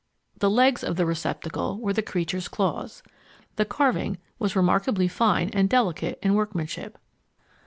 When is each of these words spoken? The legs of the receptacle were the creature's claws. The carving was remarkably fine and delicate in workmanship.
The 0.39 0.49
legs 0.49 0.83
of 0.83 0.95
the 0.95 1.05
receptacle 1.05 1.77
were 1.79 1.93
the 1.93 2.01
creature's 2.01 2.47
claws. 2.47 3.03
The 3.57 3.65
carving 3.65 4.17
was 4.39 4.55
remarkably 4.55 5.07
fine 5.07 5.51
and 5.53 5.69
delicate 5.69 6.17
in 6.23 6.33
workmanship. 6.33 6.97